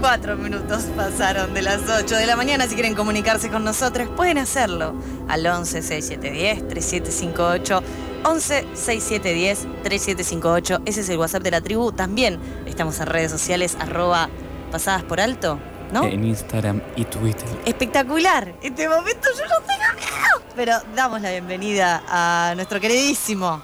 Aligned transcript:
Cuatro 0.00 0.36
minutos 0.36 0.84
pasaron 0.96 1.54
de 1.54 1.62
las 1.62 1.80
8 1.88 2.16
de 2.16 2.26
la 2.26 2.34
mañana. 2.34 2.66
Si 2.66 2.74
quieren 2.74 2.96
comunicarse 2.96 3.48
con 3.48 3.62
nosotros, 3.62 4.08
pueden 4.16 4.36
hacerlo 4.38 4.92
al 5.28 5.46
11 5.46 5.82
6710 5.82 6.68
3758. 6.68 7.82
11 8.24 8.66
6710 8.74 9.82
3758. 9.84 10.82
Ese 10.84 11.00
es 11.02 11.08
el 11.08 11.18
WhatsApp 11.18 11.42
de 11.44 11.50
la 11.52 11.60
tribu. 11.60 11.92
También 11.92 12.40
estamos 12.66 12.98
en 12.98 13.06
redes 13.06 13.30
sociales, 13.30 13.76
arroba 13.78 14.28
pasadas 14.72 15.04
por 15.04 15.20
alto, 15.20 15.60
¿no? 15.92 16.04
En 16.04 16.24
Instagram 16.24 16.82
y 16.96 17.04
Twitter. 17.04 17.48
Espectacular. 17.64 18.54
Este 18.60 18.88
momento 18.88 19.28
yo 19.36 19.44
no 19.44 19.64
tengo 19.64 19.94
miedo. 19.94 20.42
Pero 20.56 20.72
damos 20.96 21.20
la 21.20 21.30
bienvenida 21.30 22.02
a 22.08 22.52
nuestro 22.56 22.80
queridísimo, 22.80 23.62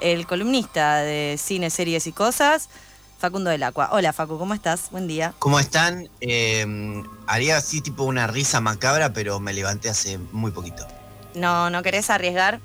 el 0.00 0.26
columnista 0.26 1.00
de 1.00 1.36
cine, 1.38 1.68
series 1.68 2.06
y 2.06 2.12
cosas. 2.12 2.70
Facundo 3.20 3.50
del 3.50 3.62
Aqua. 3.62 3.90
Hola 3.92 4.12
Facu, 4.14 4.38
¿cómo 4.38 4.54
estás? 4.54 4.90
Buen 4.90 5.06
día. 5.06 5.34
¿Cómo 5.38 5.60
están? 5.60 6.08
Eh, 6.22 7.02
haría 7.26 7.58
así 7.58 7.80
tipo 7.82 8.04
una 8.04 8.26
risa 8.26 8.60
macabra, 8.60 9.12
pero 9.12 9.38
me 9.40 9.52
levanté 9.52 9.90
hace 9.90 10.18
muy 10.32 10.50
poquito. 10.52 10.86
No, 11.34 11.68
¿no 11.70 11.82
querés 11.82 12.08
arriesgar? 12.10 12.60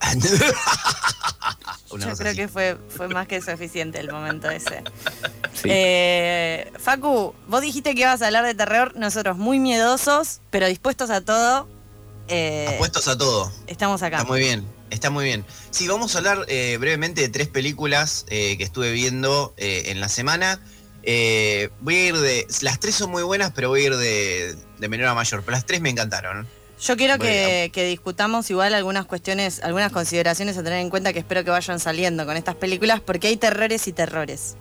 Yo 1.90 1.98
creo 1.98 2.12
así. 2.30 2.36
que 2.36 2.46
fue, 2.48 2.78
fue 2.88 3.08
más 3.08 3.26
que 3.26 3.40
suficiente 3.40 3.98
el 4.00 4.12
momento 4.12 4.48
ese. 4.50 4.84
Sí. 5.54 5.68
Eh, 5.70 6.70
Facu, 6.78 7.34
vos 7.48 7.60
dijiste 7.60 7.94
que 7.94 8.02
ibas 8.02 8.22
a 8.22 8.26
hablar 8.26 8.44
de 8.44 8.54
terror, 8.54 8.92
nosotros 8.96 9.36
muy 9.36 9.58
miedosos, 9.58 10.40
pero 10.50 10.66
dispuestos 10.68 11.10
a 11.10 11.20
todo. 11.22 11.68
eh, 12.28 12.72
Apuestos 12.76 13.08
a 13.08 13.18
todo. 13.18 13.50
estamos 13.66 14.02
acá. 14.02 14.18
Está 14.18 14.28
muy 14.28 14.40
bien, 14.40 14.64
está 14.90 15.10
muy 15.10 15.24
bien. 15.24 15.44
Sí, 15.70 15.88
vamos 15.88 16.14
a 16.14 16.18
hablar 16.18 16.44
eh, 16.48 16.76
brevemente 16.78 17.20
de 17.20 17.28
tres 17.28 17.48
películas 17.48 18.26
eh, 18.28 18.56
que 18.58 18.64
estuve 18.64 18.92
viendo 18.92 19.54
eh, 19.56 19.84
en 19.86 20.00
la 20.00 20.08
semana. 20.08 20.60
Voy 21.02 21.94
a 21.94 22.06
ir 22.08 22.16
de. 22.16 22.46
Las 22.60 22.78
tres 22.78 22.94
son 22.94 23.10
muy 23.10 23.22
buenas, 23.22 23.52
pero 23.54 23.68
voy 23.68 23.82
a 23.82 23.86
ir 23.86 23.96
de, 23.96 24.56
de 24.78 24.88
menor 24.88 25.08
a 25.08 25.14
mayor. 25.14 25.42
Pero 25.42 25.52
las 25.52 25.66
tres 25.66 25.80
me 25.80 25.90
encantaron. 25.90 26.46
Yo 26.80 26.96
quiero 26.96 27.18
que, 27.18 27.70
que 27.74 27.84
discutamos 27.84 28.50
igual 28.50 28.72
algunas 28.72 29.04
cuestiones, 29.04 29.60
algunas 29.62 29.92
consideraciones 29.92 30.56
a 30.56 30.62
tener 30.62 30.80
en 30.80 30.88
cuenta 30.88 31.12
que 31.12 31.18
espero 31.18 31.44
que 31.44 31.50
vayan 31.50 31.78
saliendo 31.78 32.24
con 32.24 32.36
estas 32.38 32.54
películas, 32.54 33.00
porque 33.00 33.28
hay 33.28 33.36
terrores 33.36 33.86
y 33.86 33.92
terrores. 33.92 34.56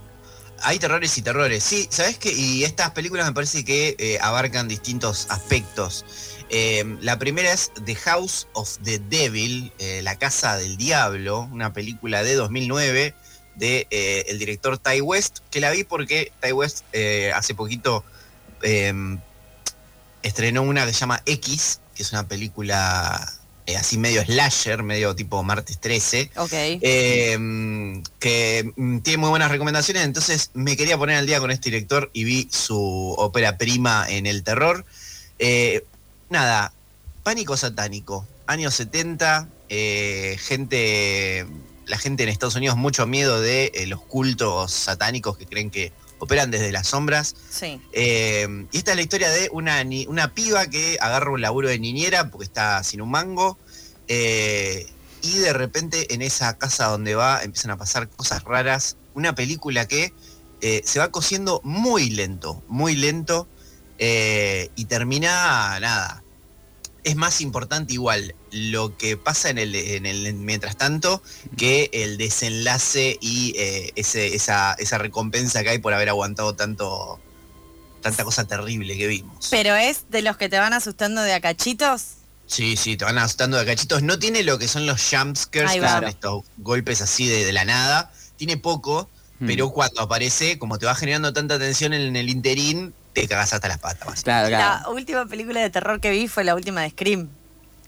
Hay 0.64 0.80
terrores 0.80 1.18
y 1.18 1.22
terrores. 1.22 1.64
Sí, 1.64 1.88
¿sabes 1.90 2.18
qué? 2.18 2.32
Y 2.32 2.64
estas 2.64 2.92
películas 2.92 3.26
me 3.26 3.34
parece 3.34 3.64
que 3.64 3.96
eh, 4.00 4.18
abarcan 4.22 4.68
distintos 4.68 5.28
aspectos. 5.30 6.06
Eh, 6.50 6.98
la 7.02 7.20
primera 7.20 7.52
es 7.52 7.72
The 7.86 7.96
House 7.96 8.48
of 8.54 8.78
the 8.84 9.00
Devil, 9.00 9.72
eh, 9.80 10.02
La 10.04 10.18
Casa 10.18 10.58
del 10.58 10.78
Diablo, 10.78 11.48
una 11.52 11.74
película 11.74 12.24
de 12.24 12.36
2009 12.36 13.14
de 13.56 13.88
el 14.30 14.40
director 14.40 14.78
Ty 14.78 15.02
West, 15.02 15.40
que 15.52 15.60
la 15.60 15.70
vi 15.72 15.84
porque 15.84 16.32
Ty 16.42 16.54
West 16.54 16.86
hace 17.36 17.54
poquito 17.54 18.06
estrenó 20.22 20.64
una 20.64 20.86
que 20.86 20.94
se 20.94 21.00
llama 21.00 21.22
X, 21.26 21.82
que 21.94 22.04
es 22.04 22.12
una 22.14 22.26
película 22.26 23.34
eh, 23.70 23.78
así 23.78 23.98
medio 23.98 24.24
slasher, 24.24 24.82
medio 24.82 25.16
tipo 25.16 25.44
martes 25.44 25.80
13. 25.80 26.32
Ok. 26.38 26.52
Eh, 26.52 28.02
que 28.20 28.74
mm, 28.76 29.00
tiene 29.00 29.18
muy 29.18 29.30
buenas 29.30 29.52
recomendaciones, 29.52 30.04
entonces 30.04 30.50
me 30.54 30.76
quería 30.76 30.98
poner 30.98 31.18
al 31.18 31.28
día 31.28 31.40
con 31.40 31.52
este 31.52 31.70
director 31.70 32.10
y 32.14 32.24
vi 32.24 32.48
su 32.52 33.14
ópera 33.18 33.58
prima 33.58 34.06
en 34.10 34.26
el 34.26 34.44
terror. 34.44 34.86
Eh, 35.38 35.86
nada, 36.30 36.74
Pánico 37.24 37.58
Satánico, 37.58 38.26
años 38.48 38.74
70, 38.74 39.48
eh, 39.70 40.38
gente, 40.40 41.46
la 41.86 41.98
gente 42.00 42.24
en 42.24 42.30
Estados 42.30 42.56
Unidos 42.56 42.76
mucho 42.76 43.06
miedo 43.06 43.40
de 43.40 43.72
eh, 43.76 43.86
los 43.86 44.02
cultos 44.02 44.72
satánicos 44.72 45.38
que 45.38 45.46
creen 45.46 45.70
que 45.70 45.92
operan 46.20 46.52
desde 46.52 46.72
las 46.72 46.88
sombras. 46.88 47.36
Sí. 47.50 47.82
Eh, 47.94 48.68
y 48.72 48.78
esta 48.78 48.92
es 48.92 48.98
la 48.98 49.02
historia 49.04 49.30
de 49.30 49.50
una, 49.52 49.84
ni- 49.84 50.06
una 50.08 50.34
piba 50.34 50.68
que 50.68 50.98
agarra 51.02 51.32
un 51.32 51.42
laburo 51.42 51.70
de 51.70 51.80
niñera 51.80 52.30
porque 52.30 52.46
está 52.46 52.84
sin 52.84 53.02
un 53.02 53.10
mango. 53.12 53.58
eh, 54.08 54.86
y 55.22 55.38
de 55.40 55.52
repente 55.52 56.14
en 56.14 56.22
esa 56.22 56.58
casa 56.58 56.86
donde 56.88 57.14
va 57.14 57.44
empiezan 57.44 57.72
a 57.72 57.78
pasar 57.78 58.08
cosas 58.10 58.44
raras. 58.46 58.96
Una 59.14 59.36
película 59.36 59.86
que 59.86 60.14
eh, 60.62 60.82
se 60.86 61.00
va 61.00 61.10
cosiendo 61.12 61.60
muy 61.66 62.10
lento, 62.10 62.64
muy 62.68 62.96
lento. 62.96 63.48
y 64.00 64.86
termina 64.86 65.78
nada. 65.82 66.24
Es 67.04 67.16
más 67.16 67.42
importante 67.42 67.94
igual 67.94 68.36
lo 68.52 68.98
que 68.98 69.16
pasa 69.18 69.50
en 69.50 69.58
el, 69.58 69.74
en 69.76 70.06
el 70.06 70.34
mientras 70.34 70.78
tanto 70.78 71.22
que 71.58 71.90
el 71.94 72.18
desenlace 72.18 73.18
y 73.22 73.54
eh, 73.58 73.92
ese, 73.96 74.36
esa, 74.36 74.74
esa 74.74 74.98
recompensa 74.98 75.64
que 75.64 75.70
hay 75.70 75.80
por 75.80 75.94
haber 75.94 76.10
aguantado 76.10 76.56
tanto 76.56 77.20
tanta 78.02 78.24
cosa 78.24 78.46
terrible 78.46 78.98
que 78.98 79.08
vimos. 79.08 79.48
Pero 79.50 79.76
es 79.76 80.10
de 80.10 80.22
los 80.22 80.38
que 80.38 80.48
te 80.50 80.58
van 80.58 80.74
asustando 80.74 81.22
de 81.22 81.34
a 81.34 81.42
cachitos. 81.42 82.04
Sí, 82.48 82.78
sí, 82.78 82.96
te 82.98 83.06
van 83.06 83.18
asustando 83.18 83.58
de 83.58 83.66
cachitos. 83.66 84.02
No 84.04 84.18
tiene 84.20 84.44
lo 84.44 84.58
que 84.58 84.68
son 84.68 84.86
los 84.86 85.02
jumpscares, 85.10 85.74
que 85.74 85.80
son 85.88 86.04
estos 86.06 86.44
golpes 86.58 87.02
así 87.02 87.28
de, 87.28 87.44
de 87.46 87.54
la 87.54 87.66
nada. 87.66 88.12
Tiene 88.38 88.58
poco, 88.58 89.10
Mm. 89.40 89.48
pero 89.48 89.70
cuando 89.72 90.02
aparece, 90.02 90.60
como 90.60 90.78
te 90.78 90.86
va 90.86 90.96
generando 90.96 91.32
tanta 91.32 91.58
tensión 91.58 91.94
en 91.94 92.16
el 92.16 92.30
interín, 92.30 92.94
te 93.22 93.28
cagas 93.28 93.54
hasta 93.54 93.68
las 93.68 93.78
patas. 93.80 94.24
Claro, 94.24 94.48
claro. 94.50 94.82
La 94.84 94.90
última 94.90 95.26
película 95.26 95.60
de 95.62 95.70
terror 95.70 96.00
que 96.00 96.10
vi 96.12 96.28
fue 96.28 96.44
la 96.44 96.56
última 96.56 96.82
de 96.82 96.90
Scream. 96.92 97.30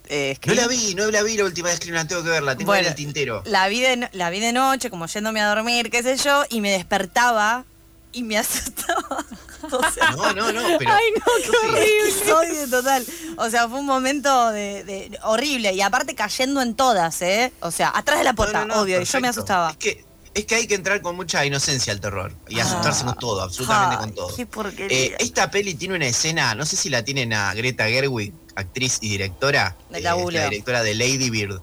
Eh, 0.10 0.32
No 0.34 0.36
Scream. 0.38 0.58
la 0.58 0.68
vi, 0.68 0.96
no 0.96 1.12
la 1.12 1.24
vi 1.24 1.38
la 1.38 1.46
última 1.46 1.70
vez 1.70 1.80
que 1.80 1.92
la 1.92 2.06
tengo 2.06 2.24
que 2.24 2.30
verla, 2.30 2.56
tengo 2.58 2.72
ahí 2.74 2.80
en 2.80 2.84
Bueno, 2.86 2.90
el 2.90 2.96
tintero. 2.96 3.42
La 3.46 3.68
vi, 3.68 3.82
de, 3.82 3.98
no- 3.98 4.10
la 4.14 4.30
vi 4.30 4.40
de 4.40 4.52
noche, 4.52 4.90
como 4.90 5.06
yéndome 5.08 5.42
a 5.42 5.48
dormir, 5.54 5.90
qué 5.90 6.04
sé 6.04 6.18
yo, 6.18 6.44
y 6.50 6.60
me 6.62 6.72
despertaba 6.72 7.64
y 8.12 8.24
me 8.24 8.38
asustaba. 8.40 9.26
O 9.72 9.92
sea, 9.92 10.12
No, 10.12 10.34
no, 10.34 10.52
no, 10.52 10.78
pero. 10.80 10.92
Ay, 10.92 11.04
no, 11.18 11.24
qué 11.38 11.44
Sí. 11.44 11.52
horrible. 11.66 12.10
Episodio 12.10 12.70
total. 12.70 13.06
O 13.38 13.50
sea, 13.50 13.70
fue 13.70 13.80
un 13.80 13.86
momento 13.86 14.50
de, 14.52 14.84
de- 14.84 15.20
horrible. 15.24 15.72
Y 15.74 15.82
aparte 15.82 16.16
cayendo 16.16 16.62
en 16.62 16.74
todas, 16.76 17.22
¿eh? 17.22 17.54
O 17.62 17.70
sea, 17.72 17.92
atrás 17.96 18.18
de 18.18 18.24
la 18.26 18.32
No, 18.32 18.36
puerta, 18.36 18.66
no, 18.66 18.74
no, 18.76 18.82
obvio. 18.82 19.00
Y 19.02 19.06
yo 19.06 19.22
me 19.22 19.28
asustaba. 19.30 19.70
Es 19.72 19.78
que, 19.78 20.04
es 20.34 20.46
que 20.46 20.56
hay 20.56 20.68
que 20.68 20.76
entrar 20.76 21.02
con 21.02 21.16
mucha 21.16 21.46
inocencia 21.46 21.92
al 21.94 22.00
terror 22.00 22.34
y 22.48 22.60
asustarse 22.60 23.04
Ah. 23.04 23.08
con 23.08 23.16
todo, 23.20 23.42
absolutamente 23.42 23.98
con 23.98 24.14
todo. 24.16 24.36
Qué. 24.76 24.88
Eh, 24.90 25.16
esta 25.20 25.52
peli 25.52 25.74
tiene 25.76 25.96
una 25.96 26.08
escena, 26.08 26.56
no 26.56 26.66
sé 26.66 26.76
si 26.78 26.90
la 26.90 27.04
tienen 27.04 27.34
a 27.34 27.54
Greta 27.54 27.86
Gerwig, 27.88 28.34
actriz 28.56 28.98
y 29.02 29.10
directora, 29.10 29.76
eh, 29.92 30.02
la 30.02 30.16
directora 30.16 30.84
de 30.84 30.96
Lady 30.96 31.30
Bird. 31.30 31.62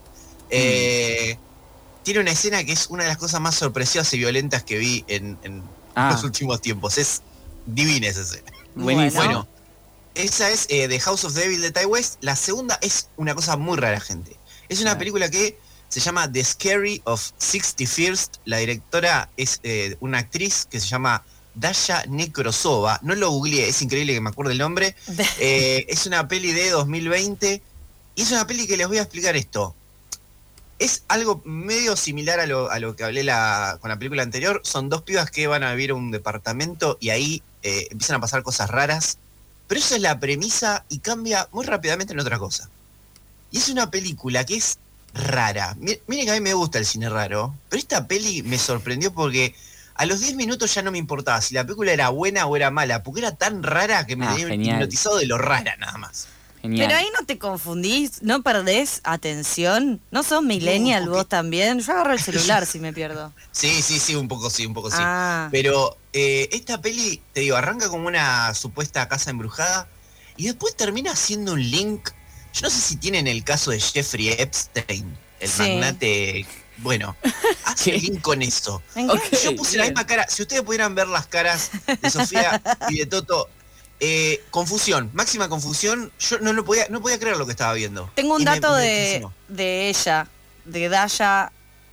Eh, 0.51 1.39
Tiene 2.05 2.21
una 2.21 2.31
escena 2.31 2.65
que 2.65 2.73
es 2.73 2.87
una 2.89 3.03
de 3.03 3.11
las 3.11 3.19
cosas 3.19 3.39
más 3.41 3.55
sorpresivas 3.55 4.12
y 4.15 4.19
violentas 4.19 4.62
que 4.62 4.79
vi 4.79 5.05
en, 5.09 5.37
en 5.43 5.62
Ah. 5.95 6.11
los 6.12 6.25
últimos 6.25 6.61
tiempos. 6.62 6.97
Es 6.97 7.21
divina 7.67 8.06
esa 8.09 8.23
escena. 8.23 8.50
Buenísimo. 8.75 9.23
Bueno, 9.25 9.49
esa 10.15 10.49
es 10.49 10.67
eh, 10.71 10.89
The 10.89 11.00
House 11.00 11.25
of 11.25 11.35
Devil 11.35 11.61
de 11.61 11.71
Ty 11.71 11.85
West. 11.87 12.17
La 12.23 12.35
segunda 12.37 12.79
es 12.81 13.09
una 13.17 13.35
cosa 13.35 13.56
muy 13.59 13.77
rara, 13.77 14.00
gente. 14.00 14.37
Es 14.71 14.81
una 14.81 14.97
película 14.97 15.29
que 15.31 15.59
se 15.88 16.00
llama 16.00 16.31
The 16.31 16.44
Scary 16.44 17.00
of 17.04 17.21
61st. 17.41 18.28
La 18.44 18.59
directora 18.59 19.28
es 19.37 19.60
eh, 19.62 19.97
una 20.00 20.19
actriz 20.19 20.67
que 20.70 20.81
se 20.81 20.87
llama 20.87 21.25
Dasha 21.55 22.05
Nekrosova. 22.08 23.00
No 23.02 23.14
lo 23.14 23.31
googleé, 23.31 23.69
es 23.69 23.81
increíble 23.82 24.14
que 24.14 24.20
me 24.20 24.31
acuerde 24.31 24.52
el 24.52 24.58
nombre. 24.58 24.94
Eh, 25.40 25.87
es 25.88 26.06
una 26.06 26.29
peli 26.29 26.52
de 26.52 26.70
2020 26.70 27.62
y 28.14 28.23
es 28.23 28.31
una 28.31 28.46
peli 28.46 28.67
que 28.67 28.76
les 28.76 28.88
voy 28.88 28.99
a 28.99 29.02
explicar 29.02 29.37
esto. 29.37 29.75
Es 30.79 31.02
algo 31.08 31.43
medio 31.44 31.96
similar 31.96 32.38
a 32.38 32.46
lo, 32.46 32.70
a 32.70 32.79
lo 32.79 32.94
que 32.94 33.02
hablé 33.05 33.25
la- 33.25 33.79
con 33.81 33.88
la 33.91 33.99
película 33.99 34.23
anterior. 34.23 34.61
Son 34.64 34.88
dos 34.88 35.02
pibas 35.02 35.31
que 35.31 35.46
van 35.49 35.64
a 35.64 35.73
vivir 35.73 35.91
a 35.91 35.94
un 35.94 36.11
departamento 36.12 36.99
y 37.00 37.11
ahí 37.11 37.43
eh, 37.62 37.88
empiezan 37.91 38.17
a 38.17 38.20
pasar 38.20 38.43
cosas 38.44 38.70
raras. 38.70 39.19
Pero 39.67 39.81
esa 39.81 39.96
es 39.96 40.02
la 40.02 40.19
premisa 40.20 40.84
y 40.88 40.99
cambia 41.00 41.49
muy 41.52 41.67
rápidamente 41.67 42.12
en 42.12 42.20
otra 42.20 42.38
cosa. 42.38 42.70
Y 43.50 43.58
es 43.58 43.69
una 43.69 43.91
película 43.91 44.44
que 44.46 44.56
es 44.56 44.79
rara. 45.14 45.75
Mi- 45.78 45.99
Miren 46.06 46.26
que 46.26 46.31
a 46.32 46.34
mí 46.34 46.40
me 46.40 46.55
gusta 46.55 46.78
el 46.78 46.87
cine 46.87 47.08
raro, 47.08 47.55
pero 47.69 47.81
esta 47.81 48.06
peli 48.06 48.43
me 48.43 48.58
sorprendió 48.58 49.12
porque 49.12 49.55
a 49.94 50.06
los 50.06 50.20
10 50.20 50.34
minutos 50.37 50.75
ya 50.75 50.82
no 50.82 50.90
me 50.93 50.99
importaba 50.99 51.40
si 51.40 51.55
la 51.55 51.64
película 51.64 51.93
era 51.93 52.08
buena 52.10 52.46
o 52.46 52.56
era 52.56 52.70
mala, 52.70 53.02
porque 53.02 53.20
era 53.20 53.34
tan 53.34 53.62
rara 53.62 54.06
que 54.06 54.16
me 54.16 54.26
Ah, 54.26 54.31
tenía 54.31 54.49
genial. 54.49 54.76
hipnotizado 54.76 55.16
de 55.19 55.26
lo 55.26 55.38
rara 55.38 55.76
nada 55.76 55.99
más. 55.99 56.28
Genial. 56.62 56.87
Pero 56.88 56.99
ahí 56.99 57.06
no 57.19 57.25
te 57.25 57.38
confundís, 57.38 58.20
no 58.22 58.43
perdés 58.43 59.00
atención. 59.05 60.00
¿No 60.10 60.22
sos 60.25 60.43
millennial 60.43 61.05
No, 61.05 61.12
vos 61.12 61.28
también? 61.28 61.78
Yo 61.81 61.93
agarro 61.93 62.12
el 62.12 62.20
celular 62.20 62.66
si 62.66 62.81
me 62.81 62.93
pierdo. 62.93 63.32
Sí, 63.52 63.81
sí, 63.82 63.99
sí, 64.00 64.14
un 64.16 64.26
poco 64.28 64.50
sí, 64.50 64.66
un 64.66 64.75
poco 64.75 64.90
sí. 64.90 64.96
Ah. 65.00 65.49
Pero 65.52 65.96
eh, 66.12 66.49
esta 66.52 66.81
peli, 66.81 67.22
te 67.32 67.40
digo, 67.40 67.56
arranca 67.56 67.88
como 67.88 68.08
una 68.08 68.52
supuesta 68.55 69.08
casa 69.08 69.31
embrujada 69.31 69.88
y 70.37 70.46
después 70.46 70.76
termina 70.76 71.14
siendo 71.16 71.52
un 71.52 71.62
link. 71.70 72.10
Yo 72.60 72.66
no 72.66 72.70
sé 72.70 72.81
si 72.81 72.96
tienen 72.96 73.26
el 73.26 73.44
caso 73.44 73.70
de 73.70 73.81
Jeffrey 73.81 74.28
Epstein, 74.31 75.16
el 75.40 75.49
Sí. 75.49 75.62
magnate. 75.62 76.46
Bueno, 76.78 77.16
hace 77.64 77.93
link 77.93 78.20
con 78.20 78.40
eso. 78.43 78.82
¿En 78.94 79.08
qué? 79.08 79.12
Ok. 79.14 79.43
Yo 79.44 79.56
puse 79.56 79.76
la 79.76 79.84
bien. 79.84 79.94
misma 79.94 80.06
cara. 80.06 80.26
Si 80.28 80.43
ustedes 80.43 80.62
pudieran 80.62 80.94
ver 80.94 81.08
las 81.08 81.26
caras 81.26 81.70
de 82.00 82.10
Sofía 82.10 82.60
y 82.88 82.99
de 82.99 83.06
Toto, 83.06 83.49
eh, 84.00 84.44
confusión, 84.50 85.10
máxima 85.12 85.49
confusión. 85.49 86.12
Yo 86.20 86.38
no 86.38 86.52
lo 86.52 86.64
podía, 86.64 86.87
no 86.88 87.00
podía 87.00 87.19
creer 87.19 87.37
lo 87.37 87.46
que 87.46 87.52
estaba 87.52 87.72
viendo. 87.72 88.10
Tengo 88.14 88.34
un 88.37 88.43
Y 88.43 88.44
dato 88.44 88.72
me 88.75 88.81
de, 88.82 89.26
de 89.49 89.88
ella, 89.88 90.28
de 90.64 90.88
Daya 90.88 91.50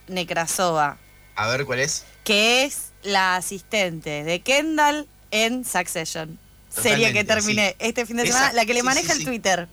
Nekrasova, 0.08 0.98
A 1.36 1.48
ver 1.48 1.66
cuál 1.66 1.80
es. 1.80 2.04
que 2.24 2.64
es 2.66 2.92
la 3.04 3.36
asistente 3.36 4.24
de 4.24 4.42
Kendall 4.42 5.08
en 5.32 5.66
Succession. 5.66 6.40
Serie 6.70 7.14
que 7.14 7.24
Totalmente, 7.24 7.34
terminé 7.34 7.76
este 7.80 8.06
fin 8.06 8.18
de 8.18 8.24
Esa- 8.24 8.34
semana, 8.34 8.54
la 8.54 8.66
que 8.66 8.74
le 8.74 8.82
sí, 8.82 8.86
maneja 8.86 9.14
sí, 9.14 9.20
el. 9.22 9.26
Twitter. 9.26 9.68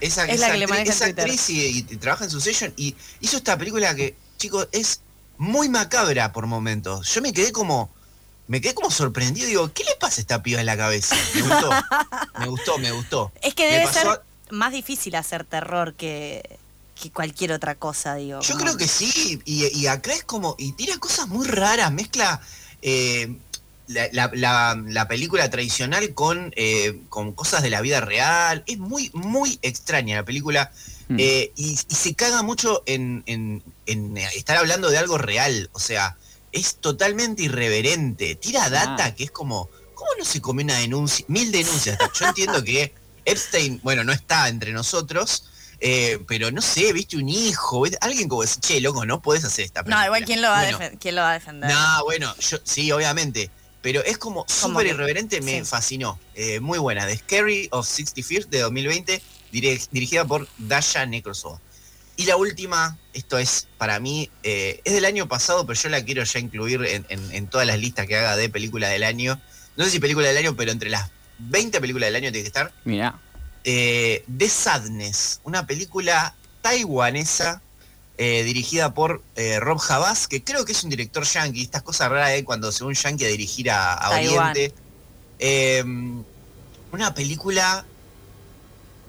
Esa, 0.00 0.24
Es 0.26 0.40
la 0.40 0.46
esa 0.46 0.52
que 0.52 0.58
le 0.58 0.66
actri- 0.66 0.68
maneja 0.70 0.92
esa 0.92 1.04
actriz 1.06 1.50
y, 1.50 1.82
trabaja 1.98 2.24
en 2.24 2.30
Succession 2.30 2.72
y 2.76 2.94
hizo 3.20 3.36
esta 3.36 3.56
película 3.58 3.94
que, 3.94 4.16
chicos, 4.36 4.68
es 4.72 5.00
muy 5.38 5.68
macabra 5.68 6.32
por 6.32 6.46
momentos. 6.46 7.12
Yo 7.12 7.22
me 7.22 7.32
quedé 7.32 7.52
como. 7.52 7.90
Me 8.48 8.60
quedé 8.60 8.74
como 8.74 8.90
sorprendido. 8.90 9.46
Digo, 9.46 9.72
¿qué 9.72 9.84
le 9.84 9.94
pasa 9.98 10.20
a 10.20 10.22
esta 10.22 10.42
piba 10.42 10.60
en 10.60 10.66
la 10.66 10.76
cabeza? 10.76 11.16
Me 11.34 11.42
gustó. 11.42 11.70
me 12.40 12.46
gustó, 12.48 12.78
me 12.78 12.90
gustó. 12.92 13.32
Es 13.42 13.54
que 13.54 13.66
debe 13.70 13.86
ser 13.92 14.06
a- 14.08 14.22
más 14.50 14.72
difícil 14.72 15.14
hacer 15.14 15.44
terror 15.44 15.94
que, 15.94 16.58
que 17.00 17.10
cualquier 17.10 17.52
otra 17.52 17.76
cosa, 17.76 18.14
digo. 18.16 18.40
Yo 18.40 18.56
creo 18.58 18.76
que 18.76 18.88
sí. 18.88 19.40
Y, 19.44 19.66
y 19.78 19.86
acá 19.86 20.12
es 20.12 20.24
como. 20.24 20.54
Y 20.58 20.72
tira 20.72 20.98
cosas 20.98 21.28
muy 21.28 21.46
raras. 21.46 21.90
Mezcla. 21.92 22.40
eh, 22.82 23.34
la, 23.92 24.08
la- 24.12 24.30
la- 24.34 24.82
la 24.86 25.08
película 25.08 25.48
tradicional 25.50 26.14
con, 26.14 26.52
eh, 26.56 27.00
con 27.08 27.32
cosas 27.32 27.62
de 27.62 27.70
la 27.70 27.80
vida 27.80 28.00
real. 28.00 28.64
Es 28.66 28.78
muy, 28.78 29.10
muy 29.14 29.58
extraña 29.62 30.16
la 30.16 30.24
película. 30.24 30.72
Mm. 31.08 31.16
Eh, 31.18 31.52
y, 31.56 31.72
y 31.88 31.94
se 31.94 32.14
caga 32.14 32.42
mucho 32.42 32.82
en, 32.86 33.22
en- 33.26 33.62
en 33.86 34.16
estar 34.16 34.56
hablando 34.56 34.90
de 34.90 34.98
algo 34.98 35.18
real. 35.18 35.68
O 35.72 35.78
sea, 35.78 36.16
es 36.52 36.76
totalmente 36.76 37.42
irreverente. 37.44 38.34
Tira 38.34 38.68
data 38.70 39.06
Ah. 39.06 39.14
que 39.14 39.24
es 39.24 39.30
como, 39.30 39.68
¿cómo 39.94 40.10
no 40.18 40.24
se 40.24 40.40
come 40.40 40.62
una 40.64 40.76
denuncia? 40.78 41.24
Mil 41.28 41.52
denuncias. 41.52 41.98
Yo 42.18 42.26
entiendo 42.26 42.62
que 42.64 42.94
Epstein, 43.24 43.80
bueno, 43.82 44.04
no 44.04 44.12
está 44.12 44.48
entre 44.48 44.72
nosotros. 44.72 45.44
eh, 45.84 46.20
pero 46.28 46.52
no 46.52 46.62
sé, 46.62 46.92
viste 46.92 47.16
un 47.16 47.28
hijo, 47.28 47.82
¿viste? 47.82 47.98
alguien 48.02 48.28
como 48.28 48.42
decir, 48.42 48.60
che, 48.60 48.80
loco, 48.80 49.04
no 49.04 49.20
puedes 49.20 49.42
hacer 49.44 49.64
esta 49.64 49.82
película. 49.82 49.98
No, 50.02 50.06
igual, 50.06 50.24
¿quién 50.24 50.40
lo 50.40 50.48
va, 50.48 50.60
Bueno, 50.62 50.76
a, 50.76 50.80
defen- 50.80 50.98
¿quién 51.00 51.14
lo 51.16 51.22
va 51.22 51.30
a 51.30 51.34
defender? 51.34 51.70
No, 51.72 52.04
bueno, 52.04 52.36
yo, 52.38 52.58
sí, 52.62 52.92
obviamente. 52.92 53.50
Pero 53.82 54.02
es 54.04 54.16
como 54.16 54.44
súper 54.48 54.86
irreverente, 54.86 55.40
me 55.40 55.58
sí. 55.58 55.64
fascinó. 55.64 56.18
Eh, 56.34 56.60
muy 56.60 56.78
buena. 56.78 57.06
The 57.06 57.16
Scary 57.18 57.68
of 57.72 57.86
65th 57.86 58.46
de 58.48 58.60
2020, 58.60 59.20
dire- 59.52 59.88
dirigida 59.90 60.24
por 60.24 60.48
Dasha 60.58 61.04
Nekrosova. 61.04 61.60
Y 62.16 62.26
la 62.26 62.36
última, 62.36 62.98
esto 63.12 63.38
es 63.38 63.66
para 63.78 63.98
mí, 63.98 64.30
eh, 64.44 64.80
es 64.84 64.92
del 64.92 65.04
año 65.04 65.26
pasado, 65.28 65.66
pero 65.66 65.80
yo 65.80 65.88
la 65.88 66.04
quiero 66.04 66.22
ya 66.22 66.38
incluir 66.38 66.84
en, 66.84 67.04
en- 67.08 67.32
en 67.32 67.46
todas 67.48 67.66
las 67.66 67.78
listas 67.78 68.06
que 68.06 68.16
haga 68.16 68.36
de 68.36 68.48
película 68.48 68.88
del 68.88 69.02
año. 69.02 69.40
No 69.76 69.84
sé 69.84 69.90
si 69.90 69.98
película 69.98 70.28
del 70.28 70.36
año, 70.36 70.54
pero 70.54 70.70
entre 70.70 70.88
las 70.90 71.10
20 71.38 71.80
películas 71.80 72.06
del 72.08 72.16
año 72.16 72.30
tiene 72.30 72.42
que 72.42 72.48
estar. 72.48 72.72
Mirá. 72.84 73.18
Eh, 73.64 74.24
The 74.38 74.48
Sadness, 74.48 75.40
una 75.44 75.66
película 75.66 76.34
taiwanesa 76.60 77.62
eh, 78.22 78.42
dirigida 78.44 78.94
por 78.94 79.22
eh, 79.36 79.58
Rob 79.60 79.80
Havas, 79.88 80.28
que 80.28 80.44
creo 80.44 80.64
que 80.64 80.72
es 80.72 80.84
un 80.84 80.90
director 80.90 81.24
yankee. 81.24 81.62
Estas 81.62 81.82
cosas 81.82 82.08
raras 82.10 82.30
eh, 82.30 82.44
cuando 82.44 82.70
se 82.72 82.84
un 82.84 82.94
yankee 82.94 83.24
a 83.24 83.28
dirigir 83.28 83.70
a. 83.70 84.10
Oriente. 84.10 84.72
Eh, 85.38 85.82
una 86.92 87.14
película 87.14 87.84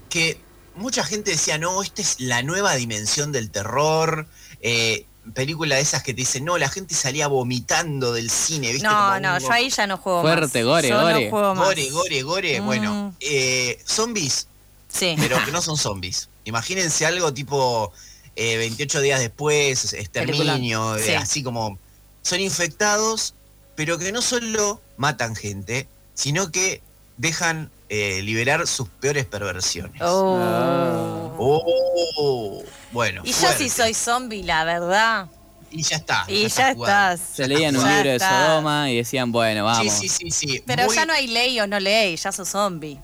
que 0.10 0.40
mucha 0.76 1.04
gente 1.04 1.32
decía, 1.32 1.58
no, 1.58 1.82
esta 1.84 2.02
es 2.02 2.20
la 2.20 2.42
nueva 2.44 2.76
dimensión 2.76 3.32
del 3.32 3.50
terror. 3.52 4.28
Eh, 4.62 5.06
película 5.34 5.76
de 5.76 5.82
esas 5.82 6.04
que 6.04 6.14
te 6.14 6.22
dicen, 6.22 6.44
no, 6.46 6.58
la 6.58 6.70
gente 6.70 6.96
salía 6.96 7.28
vomitando 7.28 8.14
del 8.14 8.30
cine, 8.30 8.72
¿viste? 8.72 8.88
No, 8.88 8.94
Como 8.94 9.20
no, 9.20 9.34
un- 9.36 9.40
yo 9.40 9.52
ahí 9.52 9.70
ya 9.70 9.88
no 9.88 9.98
juego 9.98 10.22
Fuerte, 10.22 10.60
más. 10.60 10.66
gore, 10.68 10.90
Yo 10.90 11.02
gore. 11.02 11.24
no 11.26 11.30
juego 11.30 11.56
más. 11.56 11.66
Gore, 11.68 11.90
gore, 11.92 12.22
gore. 12.24 12.62
Mm. 12.62 12.66
Bueno, 12.66 13.16
eh, 13.20 13.82
zombies, 13.86 14.48
Sí. 14.90 15.16
pero 15.20 15.44
que 15.46 15.52
no 15.52 15.62
son 15.62 15.78
zombies. 15.78 16.30
Imagínense 16.46 17.06
algo 17.06 17.34
tipo 17.34 17.92
eh, 18.36 18.58
28 18.58 19.02
días 19.02 19.20
después, 19.20 19.94
exterminio, 19.94 20.96
eh, 20.96 21.04
Sí. 21.04 21.14
así 21.14 21.44
como 21.44 21.78
son 22.22 22.40
infectados, 22.40 23.36
pero 23.76 23.98
que 23.98 24.12
no 24.12 24.22
solo 24.22 24.82
matan 24.98 25.36
gente, 25.36 25.88
sino 26.14 26.52
que 26.52 26.82
dejan 27.18 27.70
eh, 27.90 28.22
liberar 28.24 28.66
sus 28.66 28.88
peores 28.90 29.26
perversiones. 29.26 30.02
Oh. 30.04 31.32
Oh, 31.38 32.64
bueno. 32.92 33.22
Y 33.26 33.32
yo 33.32 33.38
fuerte. 33.38 33.64
si 33.64 33.70
soy 33.70 33.94
zombie, 33.94 34.44
la 34.44 34.64
verdad. 34.64 35.28
Y 35.70 35.84
ya 35.84 35.98
está. 35.98 36.26
Y 36.28 36.48
ya 36.48 36.72
estás. 36.72 37.20
Se 37.36 37.48
leían 37.48 37.76
un 37.76 37.84
Ya 37.84 37.96
libro 37.96 38.12
de. 38.12 38.20
Sodoma 38.20 38.90
y 38.92 38.98
decían, 38.98 39.32
bueno, 39.32 39.66
vamos. 39.66 39.92
Sí, 39.94 40.08
sí, 40.10 40.30
sí, 40.30 40.32
sí. 40.32 40.64
Pero 40.66 40.86
Muy- 40.86 40.96
ya 40.96 41.06
no 41.06 41.14
hay 41.14 41.28
ley 41.28 41.60
o 41.60 41.68
no 41.68 41.80
ley, 41.80 42.16
ya 42.16 42.32
sos 42.32 42.50
zombie. 42.50 43.00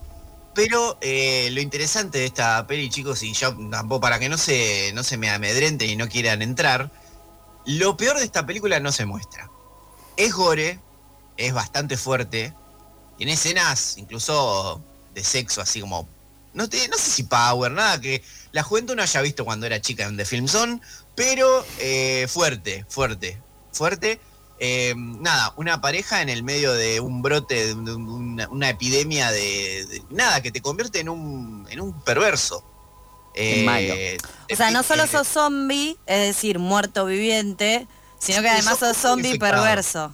Pero 0.62 0.98
eh, 1.00 1.48
lo 1.52 1.62
interesante 1.62 2.18
de 2.18 2.26
esta 2.26 2.66
peli, 2.66 2.90
chicos, 2.90 3.22
y 3.22 3.32
yo 3.32 3.56
tampoco 3.70 4.02
para 4.02 4.18
que 4.18 4.28
no 4.28 4.36
se, 4.36 4.92
no 4.92 5.02
se 5.02 5.16
me 5.16 5.30
amedrenten 5.30 5.88
y 5.88 5.96
no 5.96 6.06
quieran 6.06 6.42
entrar, 6.42 6.90
lo 7.64 7.96
peor 7.96 8.18
de 8.18 8.26
esta 8.26 8.44
película 8.44 8.78
no 8.78 8.92
se 8.92 9.06
muestra. 9.06 9.50
Es 10.18 10.34
gore, 10.34 10.78
es 11.38 11.54
bastante 11.54 11.96
fuerte, 11.96 12.52
tiene 13.16 13.32
escenas 13.32 13.96
incluso 13.96 14.84
de 15.14 15.24
sexo, 15.24 15.62
así 15.62 15.80
como, 15.80 16.06
no, 16.52 16.68
te, 16.68 16.86
no 16.88 16.98
sé 16.98 17.10
si 17.10 17.22
power, 17.22 17.72
nada 17.72 17.98
que 17.98 18.22
la 18.52 18.62
juventud 18.62 18.94
no 18.94 19.02
haya 19.02 19.22
visto 19.22 19.46
cuando 19.46 19.64
era 19.64 19.80
chica 19.80 20.04
en 20.04 20.18
The 20.18 20.26
Film 20.26 20.46
Zone, 20.46 20.82
pero 21.14 21.64
eh, 21.78 22.26
fuerte, 22.28 22.84
fuerte, 22.86 23.40
fuerte. 23.72 24.20
Eh, 24.62 24.94
nada, 24.96 25.54
una 25.56 25.80
pareja 25.80 26.20
en 26.20 26.28
el 26.28 26.42
medio 26.42 26.72
de 26.74 27.00
un 27.00 27.22
brote, 27.22 27.66
de 27.68 27.72
una, 27.74 28.46
una 28.50 28.68
epidemia 28.68 29.30
de, 29.32 29.86
de- 29.86 30.02
Nada, 30.10 30.42
que 30.42 30.50
te 30.52 30.60
convierte 30.60 31.00
en 31.00 31.08
un, 31.08 31.66
en 31.70 31.80
un 31.80 31.98
perverso. 32.02 32.62
En 33.34 33.64
malo. 33.64 33.94
O 34.52 34.56
sea, 34.56 34.70
no 34.70 34.82
solo 34.82 35.04
eh, 35.04 35.08
sos 35.08 35.26
zombie, 35.28 35.96
es 36.04 36.20
decir, 36.34 36.58
muerto 36.58 37.06
viviente, 37.06 37.86
sino 38.18 38.42
que 38.42 38.48
además 38.50 38.78
sos 38.78 38.96
zombie 38.96 39.38
perverso. 39.38 40.12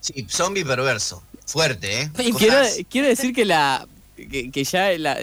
Sí, 0.00 0.26
zombie 0.28 0.64
perverso. 0.64 1.22
Fuerte, 1.46 2.02
¿eh? 2.02 2.10
Y 2.18 2.32
quiero, 2.32 2.56
quiero 2.90 3.08
decir 3.08 3.32
que 3.32 3.44
la 3.44 3.86
que, 4.16 4.50
que 4.50 4.64
ya 4.64 4.90
la 4.98 5.16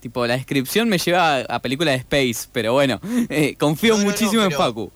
tipo 0.00 0.26
la 0.26 0.34
descripción 0.36 0.88
me 0.88 0.96
lleva 0.98 1.36
a, 1.36 1.40
a 1.42 1.58
película 1.60 1.90
de 1.90 1.98
Space, 1.98 2.48
pero 2.50 2.72
bueno, 2.72 2.98
eh, 3.28 3.54
confío 3.58 3.92
No, 3.94 3.98
no, 3.98 4.04
no, 4.04 4.10
muchísimo 4.10 4.42
en 4.42 4.50
Facu. 4.52 4.90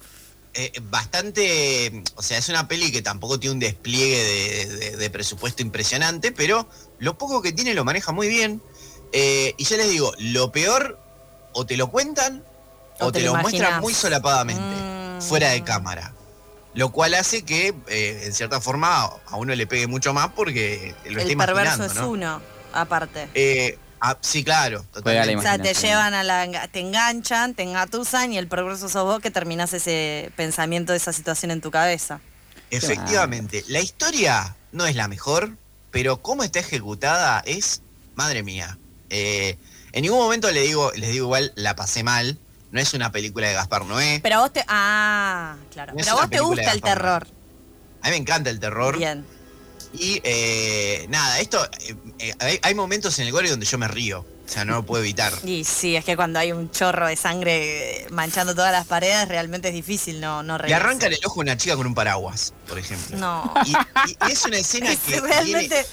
Eh, 0.54 0.72
bastante, 0.82 2.02
o 2.16 2.22
sea, 2.22 2.38
es 2.38 2.48
una 2.48 2.68
peli 2.68 2.90
que 2.92 3.02
tampoco 3.02 3.38
tiene 3.40 3.54
un 3.54 3.60
despliegue 3.60 4.22
de, 4.22 4.76
de- 4.76 4.96
de 4.96 5.10
presupuesto 5.10 5.62
impresionante, 5.62 6.32
pero 6.32 6.68
lo 6.98 7.18
poco 7.18 7.42
que 7.42 7.52
tiene 7.52 7.74
lo 7.74 7.84
maneja 7.84 8.12
muy 8.12 8.28
bien. 8.28 8.62
Eh, 9.12 9.54
y 9.56 9.64
ya 9.64 9.76
les 9.76 9.88
digo, 9.90 10.12
lo 10.18 10.50
peor 10.52 10.98
o 11.52 11.64
te 11.66 11.76
lo 11.76 11.88
cuentan 11.90 12.44
o, 13.00 13.12
te, 13.12 13.20
lo, 13.22 13.34
muestran 13.36 13.80
muy 13.80 13.94
solapadamente, 13.94 14.62
Mm. 14.62 15.22
fuera 15.22 15.50
de 15.50 15.62
cámara. 15.62 16.12
Lo 16.74 16.90
cual 16.90 17.14
hace 17.14 17.44
que, 17.44 17.72
eh, 17.88 18.22
en 18.24 18.32
cierta 18.32 18.60
forma, 18.60 19.02
a 19.04 19.36
uno 19.36 19.54
le 19.54 19.66
pegue 19.66 19.86
mucho 19.86 20.12
más 20.12 20.30
porque 20.34 20.94
lo 21.04 21.20
está 21.20 21.32
El 21.32 21.38
perverso 21.38 21.84
es 21.84 21.94
¿no? 21.94 22.10
uno, 22.10 22.42
aparte. 22.72 23.28
Eh, 23.34 23.78
ah, 24.10 24.18
sí, 24.20 24.44
claro, 24.44 24.84
totalmente. 24.92 25.36
O 25.36 25.42
sea, 25.42 25.58
te 25.58 25.74
llevan 25.74 26.14
a 26.14 26.22
la... 26.22 26.68
te 26.68 26.80
enganchan, 26.80 27.54
te 27.54 27.62
engatusan 27.62 28.32
y 28.32 28.38
el 28.38 28.48
perverso 28.48 28.88
sos 28.88 29.04
vos 29.04 29.20
que 29.20 29.30
terminás 29.30 29.72
ese 29.72 30.30
pensamiento 30.36 30.92
de 30.92 30.98
esa 30.98 31.12
situación 31.12 31.50
en 31.50 31.60
tu 31.60 31.70
cabeza. 31.70 32.20
Efectivamente, 32.70 33.64
la 33.68 33.80
historia 33.80 34.56
no 34.72 34.86
es 34.86 34.96
la 34.96 35.08
mejor, 35.08 35.56
pero 35.90 36.22
cómo 36.22 36.42
está 36.42 36.58
ejecutada 36.58 37.42
es, 37.46 37.82
madre 38.14 38.42
mía. 38.42 38.78
Eh, 39.10 39.58
en 39.92 40.02
ningún 40.02 40.18
momento 40.18 40.50
le 40.50 40.62
digo, 40.62 40.90
les 40.96 41.10
digo 41.12 41.26
igual, 41.26 41.52
la 41.54 41.76
pasé 41.76 42.02
mal. 42.02 42.38
No 42.72 42.80
es 42.80 42.92
una 42.92 43.12
película 43.12 43.46
de 43.46 43.54
Gaspar 43.54 43.84
Noé. 43.84 44.18
Pero 44.20 44.36
a 44.36 44.40
vos 44.40 44.52
te... 44.52 44.64
Ah, 44.66 45.56
claro. 45.70 45.92
No 45.92 45.98
Pero 45.98 46.10
a 46.10 46.14
vos 46.14 46.30
te 46.30 46.40
gusta 46.40 46.72
el 46.72 46.82
terror. 46.82 47.28
A 48.02 48.06
mí 48.06 48.10
me 48.10 48.16
encanta 48.16 48.50
el 48.50 48.58
terror. 48.58 48.98
Bien. 48.98 49.24
Y 49.96 50.20
eh, 50.24 51.06
nada, 51.08 51.38
esto, 51.40 51.64
eh, 51.80 51.94
eh, 52.18 52.34
hay, 52.40 52.58
hay 52.62 52.74
momentos 52.74 53.18
en 53.18 53.26
el 53.26 53.32
gore 53.32 53.48
donde 53.48 53.64
yo 53.66 53.78
me 53.78 53.88
río. 53.88 54.20
O 54.44 54.48
sea, 54.48 54.64
no 54.66 54.74
lo 54.74 54.82
puedo 54.84 55.02
evitar. 55.02 55.32
Y 55.44 55.64
sí, 55.64 55.96
es 55.96 56.04
que 56.04 56.16
cuando 56.16 56.38
hay 56.38 56.52
un 56.52 56.70
chorro 56.70 57.06
de 57.06 57.16
sangre 57.16 58.06
manchando 58.10 58.54
todas 58.54 58.72
las 58.72 58.86
paredes, 58.86 59.26
realmente 59.28 59.68
es 59.68 59.74
difícil 59.74 60.20
no, 60.20 60.42
no 60.42 60.54
Le 60.58 60.64
reírse. 60.64 60.74
arranca 60.74 61.06
el 61.06 61.18
ojo 61.24 61.40
a 61.40 61.44
una 61.44 61.56
chica 61.56 61.76
con 61.76 61.86
un 61.86 61.94
paraguas, 61.94 62.52
por 62.68 62.78
ejemplo. 62.78 63.16
No. 63.16 63.54
Y, 63.64 63.72
es 64.30 64.44
una 64.44 64.58
escena 64.58 64.92
Es 64.92 64.98
que 64.98 65.12
tiene- 65.12 65.28
realmente 65.28 65.86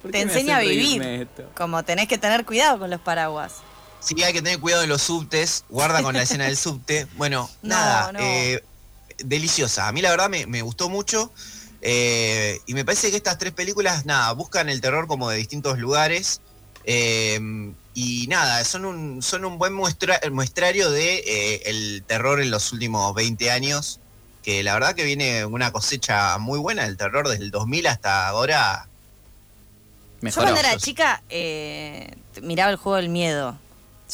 ¿Por 0.00 0.10
te 0.12 0.20
enseña 0.22 0.56
a 0.56 0.60
vivir. 0.60 1.28
Como 1.54 1.82
tenés 1.84 2.08
que 2.08 2.16
tener 2.16 2.46
cuidado 2.46 2.78
con 2.78 2.88
los 2.88 3.00
paraguas. 3.00 3.54
Sí, 4.00 4.14
hay 4.22 4.32
que 4.32 4.40
tener 4.40 4.58
cuidado 4.60 4.84
en 4.84 4.88
los 4.88 5.02
subtes. 5.02 5.64
Guarda 5.68 6.02
con 6.02 6.14
la 6.14 6.22
escena 6.22 6.44
del 6.44 6.56
subte. 6.56 7.06
Bueno, 7.16 7.50
No, 7.62 7.68
nada. 7.74 8.12
no. 8.12 8.20
eh, 8.20 8.62
deliciosa. 9.18 9.88
A 9.88 9.92
mí 9.92 10.00
la 10.00 10.10
verdad 10.10 10.30
me, 10.30 10.46
me 10.46 10.62
gustó 10.62 10.88
mucho. 10.88 11.30
Eh, 11.80 12.60
y 12.66 12.74
me 12.74 12.84
parece 12.84 13.10
que 13.10 13.16
estas 13.16 13.38
tres 13.38 13.52
películas, 13.52 14.04
nada, 14.06 14.32
buscan 14.32 14.68
el 14.68 14.80
terror 14.80 15.06
como 15.06 15.30
de 15.30 15.36
distintos 15.36 15.78
lugares. 15.78 16.40
eh, 16.84 17.40
y 17.94 18.28
nada, 18.28 18.62
son 18.64 18.84
un, 18.84 19.22
son 19.22 19.44
un 19.44 19.58
buen 19.58 19.72
muestra- 19.74 20.20
muestrario 20.30 20.88
de 20.90 21.16
eh, 21.26 21.62
el 21.66 22.04
terror 22.06 22.40
en 22.40 22.50
los 22.52 22.72
últimos 22.72 23.12
20 23.14 23.50
años. 23.50 23.98
Que 24.44 24.62
la 24.62 24.72
verdad 24.74 24.94
que 24.94 25.02
viene 25.04 25.44
una 25.44 25.72
cosecha 25.72 26.38
muy 26.38 26.60
buena 26.60 26.84
del 26.84 26.96
terror 26.96 27.28
desde 27.28 27.42
el 27.44 27.50
2000 27.50 27.86
hasta 27.88 28.28
ahora. 28.28 28.88
Yo 30.22 30.30
cuando 30.34 30.60
era 30.60 30.76
chica 30.76 31.22
eh, 31.28 32.14
miraba 32.40 32.70
el 32.70 32.76
juego 32.76 32.96
del 32.96 33.08
miedo. 33.08 33.58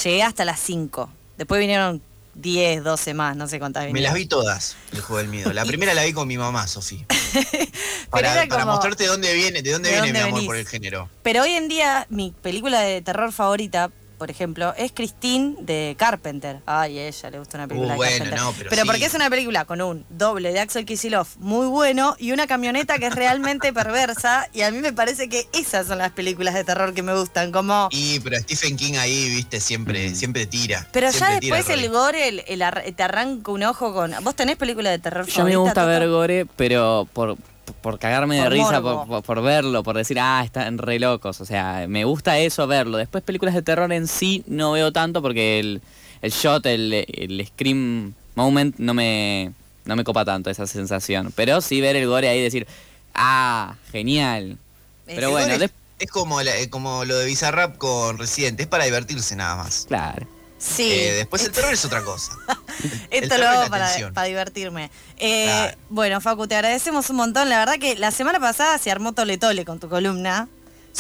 Llegué 0.02 0.22
hasta 0.22 0.44
las 0.46 0.60
5. 0.60 1.10
Después 1.36 1.60
vinieron 1.60 2.02
10, 2.34 2.82
12 2.84 3.14
más, 3.14 3.36
no 3.36 3.46
sé 3.48 3.58
cuántas 3.58 3.82
Me 3.84 3.88
vinieron. 3.88 4.04
las 4.12 4.14
vi 4.14 4.26
todas, 4.26 4.76
el 4.92 5.00
juego 5.02 5.18
del 5.18 5.28
miedo. 5.28 5.52
La 5.52 5.64
primera 5.66 5.92
la 5.94 6.04
vi 6.04 6.12
con 6.14 6.26
mi 6.26 6.38
mamá, 6.38 6.66
Sofía. 6.66 7.04
Para, 8.10 8.32
era 8.32 8.48
para 8.48 8.62
como- 8.62 8.72
mostrarte 8.74 9.04
de 9.04 9.08
dónde 9.08 9.32
viene, 9.34 9.62
de 9.62 9.72
dónde 9.72 9.88
¿De 9.90 9.94
viene 10.00 10.08
dónde 10.08 10.20
mi 10.20 10.24
amor 10.28 10.34
venís? 10.34 10.46
por 10.46 10.56
el 10.56 10.66
género. 10.68 11.10
Pero 11.22 11.42
hoy 11.42 11.52
en 11.52 11.68
día 11.68 12.06
mi 12.10 12.32
película 12.42 12.80
de 12.80 13.02
terror 13.02 13.32
favorita, 13.32 13.90
por 14.24 14.30
ejemplo, 14.30 14.72
es 14.78 14.90
Christine 14.92 15.54
de 15.60 15.96
Carpenter. 15.98 16.60
Ay, 16.64 16.98
a 16.98 17.08
ella 17.08 17.28
le 17.30 17.38
gusta 17.40 17.58
una 17.58 17.68
película 17.68 17.88
Uh, 17.88 17.90
de 17.92 17.96
bueno, 17.98 18.24
Carpenter. 18.24 18.40
no, 18.40 18.54
pero 18.70 18.82
sí. 18.82 18.86
porque 18.88 19.04
es 19.04 19.12
una 19.12 19.28
película 19.28 19.66
con 19.66 19.82
un 19.82 20.06
doble 20.08 20.50
de 20.54 20.60
Axel 20.60 20.86
Kicillof 20.86 21.36
muy 21.36 21.66
bueno 21.66 22.16
y 22.18 22.32
una 22.32 22.46
camioneta 22.46 22.98
que 22.98 23.08
es 23.08 23.14
realmente 23.14 23.70
perversa 23.74 24.48
y 24.54 24.62
a 24.62 24.70
mí 24.70 24.78
me 24.78 24.94
parece 24.94 25.28
que 25.28 25.46
esas 25.52 25.86
son 25.88 25.98
las 25.98 26.12
películas 26.12 26.54
de 26.54 26.64
terror 26.64 26.94
que 26.94 27.02
me 27.02 27.14
gustan, 27.14 27.52
como... 27.52 27.88
Y 27.90 28.18
pero 28.20 28.38
Stephen 28.38 28.78
King 28.78 28.94
ahí, 28.94 29.28
viste, 29.28 29.60
siempre, 29.60 30.08
Mm. 30.08 30.14
siempre 30.14 30.46
tira. 30.46 30.88
Pero 30.90 31.10
ya 31.10 31.38
tira 31.38 31.56
después 31.58 31.68
el 31.78 31.90
gore, 31.90 32.28
el, 32.28 32.44
el 32.46 32.62
ar- 32.62 32.82
te 32.96 33.02
arranca 33.02 33.52
un 33.52 33.62
ojo 33.64 33.92
con... 33.92 34.14
¿Vos 34.22 34.34
tenés 34.34 34.56
película 34.56 34.88
de 34.88 34.98
terror 35.00 35.26
Yo 35.26 35.44
me 35.44 35.56
gusta 35.56 35.84
ver 35.84 36.08
gore, 36.08 36.46
pero 36.56 37.06
por, 37.12 37.36
por 37.80 37.98
cagarme 37.98 38.36
de 38.36 38.42
Por 38.42 38.52
risa, 38.52 38.80
por, 38.82 39.06
por- 39.06 39.22
por 39.22 39.42
verlo, 39.42 39.82
por 39.82 39.96
decir, 39.96 40.18
ah, 40.20 40.42
están 40.44 40.78
re 40.78 40.98
locos. 40.98 41.40
O 41.40 41.44
sea, 41.44 41.86
me 41.88 42.04
gusta 42.04 42.38
eso 42.38 42.66
verlo. 42.66 42.98
Después 42.98 43.22
películas 43.24 43.54
de 43.54 43.62
terror 43.62 43.92
en 43.92 44.06
sí 44.06 44.42
no 44.46 44.72
veo 44.72 44.92
tanto 44.92 45.22
porque 45.22 45.58
el, 45.60 45.82
el 46.22 46.30
shot, 46.30 46.66
el, 46.66 46.92
el 47.08 47.46
scream 47.46 48.14
moment 48.34 48.76
no 48.78 48.94
me, 48.94 49.52
no 49.84 49.96
me 49.96 50.04
copa 50.04 50.24
tanto 50.24 50.50
esa 50.50 50.66
sensación. 50.66 51.32
Pero 51.36 51.60
sí 51.60 51.80
ver 51.80 51.96
el 51.96 52.06
gore 52.06 52.28
ahí 52.28 52.38
y 52.38 52.42
decir, 52.42 52.66
ah, 53.14 53.76
genial. 53.92 54.58
Pero 55.06 55.26
El 55.28 55.32
bueno, 55.32 55.64
es, 55.64 55.70
es 55.98 56.10
como, 56.10 56.42
la- 56.42 56.56
eh, 56.56 56.68
como 56.70 57.04
lo 57.04 57.16
de 57.16 57.26
Bizarrap 57.26 57.76
con 57.78 58.18
Resident, 58.18 58.58
es 58.60 58.66
para 58.66 58.84
divertirse 58.84 59.36
nada 59.36 59.56
más. 59.56 59.84
claro. 59.88 60.26
Sí. 60.56 60.90
Eh, 60.90 61.12
después 61.12 61.44
el 61.44 61.52
terror 61.52 61.74
es 61.74 61.84
otra 61.84 62.02
cosa. 62.02 62.32
Esto 63.10 63.38
lo 63.38 63.48
hago 63.48 63.70
para, 63.70 64.24
divertirme. 64.24 64.90
Eh, 65.18 65.44
Claro. 65.44 65.78
Bueno, 65.90 66.20
Facu, 66.20 66.46
te 66.46 66.54
agradecemos 66.56 67.10
un 67.10 67.16
montón. 67.16 67.48
La 67.48 67.58
verdad 67.58 67.74
que 67.78 67.96
la 67.96 68.10
semana 68.10 68.40
pasada 68.40 68.78
se 68.78 68.90
armó 68.90 69.12
tole 69.12 69.38
tole 69.38 69.64
con 69.64 69.78
tu 69.78 69.88
columna. 69.88 70.48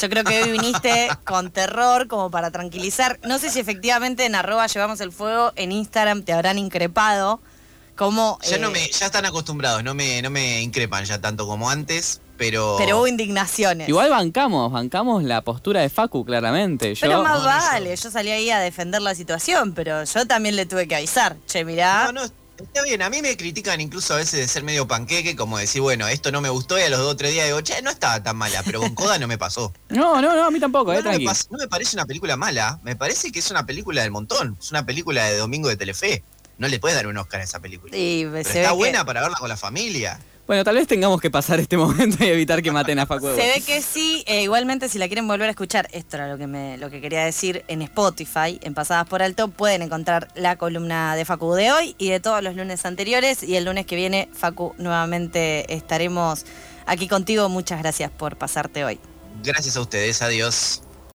Yo 0.00 0.08
creo 0.08 0.24
que 0.24 0.42
hoy 0.42 0.52
viniste 0.52 1.08
con 1.24 1.50
terror 1.50 2.08
como 2.08 2.30
para 2.30 2.50
tranquilizar. 2.50 3.18
No 3.22 3.38
sé 3.38 3.50
si 3.50 3.60
efectivamente 3.60 4.26
en 4.26 4.34
arroba 4.34 4.66
llevamos 4.66 5.00
el 5.00 5.12
fuego, 5.12 5.52
en 5.56 5.72
Instagram 5.72 6.22
te 6.22 6.32
habrán 6.32 6.58
increpado. 6.58 7.40
Como, 7.96 8.38
Ya 8.42 8.58
no 8.58 8.68
eh, 8.68 8.72
me, 8.72 8.88
ya 8.88 9.06
están 9.06 9.24
acostumbrados, 9.24 9.84
no 9.84 9.94
me, 9.94 10.20
no 10.20 10.28
me 10.28 10.62
increpan 10.62 11.04
ya 11.04 11.20
tanto 11.20 11.46
como 11.46 11.70
antes, 11.70 12.20
pero. 12.36 12.76
Pero 12.78 12.98
hubo 12.98 13.06
indignaciones. 13.06 13.88
Igual 13.88 14.10
bancamos, 14.10 14.70
bancamos 14.72 15.22
la 15.24 15.40
postura 15.42 15.80
de 15.80 15.88
Facu, 15.90 16.24
claramente. 16.24 16.94
Yo, 16.94 17.00
pero 17.00 17.22
más 17.22 17.32
no, 17.38 17.38
no, 17.38 17.42
yo- 17.44 17.66
vale, 17.70 17.96
yo 17.96 18.10
salí 18.10 18.30
ahí 18.30 18.50
a 18.50 18.58
defender 18.58 19.02
la 19.02 19.14
situación, 19.14 19.72
pero 19.74 20.04
yo 20.04 20.26
también 20.26 20.56
le 20.56 20.66
tuve 20.66 20.86
que 20.88 20.96
avisar. 20.96 21.36
Che, 21.46 21.64
mirá. 21.64 22.06
No, 22.06 22.12
no, 22.12 22.22
está 22.24 22.82
bien. 22.84 23.02
A 23.02 23.10
mí 23.10 23.20
me 23.22 23.36
critican 23.36 23.80
incluso 23.80 24.14
a 24.14 24.18
veces 24.18 24.40
de 24.40 24.48
ser 24.48 24.62
medio 24.62 24.86
panqueque, 24.86 25.36
como 25.36 25.58
decir, 25.58 25.80
bueno, 25.82 26.06
esto 26.08 26.30
no 26.32 26.40
me 26.40 26.48
gustó 26.48 26.78
y 26.78 26.82
a 26.82 26.88
los 26.90 26.98
dos 27.00 27.12
o 27.12 27.16
tres 27.16 27.32
días 27.32 27.46
digo, 27.46 27.60
che, 27.60 27.80
no 27.82 27.90
estaba 27.90 28.22
tan 28.22 28.36
mala, 28.36 28.62
pero 28.64 28.80
con 28.80 28.94
Coda 28.94 29.18
no 29.18 29.26
me 29.28 29.38
pasó. 29.38 29.72
No, 29.88 30.20
no, 30.20 30.34
no, 30.34 30.44
a 30.46 30.50
mí 30.50 30.58
tampoco, 30.60 30.92
No, 30.92 30.98
eh, 30.98 31.02
no, 31.02 31.10
me 31.12 31.24
no 31.24 31.58
me 31.58 31.68
parece 31.68 31.96
una 31.96 32.04
película 32.06 32.36
mala, 32.36 32.78
me 32.82 32.96
parece 32.96 33.30
que 33.32 33.38
es 33.38 33.50
una 33.50 33.64
película 33.66 34.02
del 34.02 34.10
montón, 34.10 34.56
es 34.60 34.70
una 34.70 34.84
película 34.84 35.24
de 35.24 35.36
domingo 35.38 35.68
de 35.68 35.76
Telefe. 35.76 36.22
No 36.56 36.68
le 36.68 36.78
puedes 36.78 36.96
dar 36.96 37.08
un 37.08 37.16
Oscar 37.18 37.40
a 37.40 37.44
esa 37.44 37.58
película. 37.58 37.96
Y 37.96 38.24
Pero 38.26 38.34
se 38.36 38.40
está 38.40 38.60
ve 38.60 38.66
que- 38.68 38.72
buena 38.74 39.04
para 39.04 39.22
verla 39.22 39.36
con 39.38 39.48
la 39.48 39.56
familia. 39.56 40.20
Bueno, 40.46 40.62
tal 40.62 40.74
vez 40.74 40.86
tengamos 40.86 41.20
que 41.20 41.30
pasar 41.30 41.58
este 41.58 41.76
momento 41.78 42.22
y 42.22 42.28
evitar 42.28 42.62
que 42.62 42.70
maten 42.70 42.98
a 42.98 43.06
Facu. 43.06 43.28
Se 43.28 43.46
ve 43.46 43.62
que 43.66 43.80
sí, 43.80 44.24
eh, 44.26 44.42
igualmente 44.42 44.88
si 44.88 44.98
la 44.98 45.06
quieren 45.06 45.26
volver 45.26 45.48
a 45.48 45.50
escuchar, 45.50 45.88
esto 45.92 46.16
era 46.16 46.28
lo 46.28 46.36
que 46.36 46.46
me, 46.46 46.76
lo 46.76 46.90
que 46.90 47.00
quería 47.00 47.24
decir, 47.24 47.64
en 47.68 47.82
Spotify, 47.82 48.60
en 48.62 48.74
Pasadas 48.74 49.08
por 49.08 49.22
Alto, 49.22 49.48
pueden 49.48 49.82
encontrar 49.82 50.28
la 50.34 50.56
columna 50.56 51.16
de 51.16 51.24
Facu 51.24 51.54
de 51.54 51.72
hoy 51.72 51.94
y 51.98 52.10
de 52.10 52.20
todos 52.20 52.42
los 52.42 52.56
lunes 52.56 52.84
anteriores. 52.84 53.42
Y 53.42 53.56
el 53.56 53.64
lunes 53.64 53.86
que 53.86 53.96
viene, 53.96 54.28
Facu, 54.32 54.74
nuevamente 54.78 55.72
estaremos 55.74 56.44
aquí 56.86 57.08
contigo. 57.08 57.48
Muchas 57.48 57.80
gracias 57.80 58.10
por 58.10 58.36
pasarte 58.36 58.84
hoy. 58.84 59.00
Gracias 59.42 59.76
a 59.76 59.80
ustedes, 59.80 60.22
adiós. 60.22 60.83